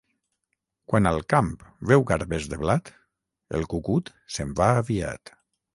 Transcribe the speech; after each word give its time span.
Quan 0.91 1.09
al 1.09 1.21
camp 1.33 1.51
veu 1.91 2.07
garbes 2.13 2.49
de 2.55 2.59
blat, 2.65 2.93
el 3.61 3.69
cucut 3.75 4.15
se'n 4.37 4.57
va 4.63 4.73
aviat. 4.85 5.37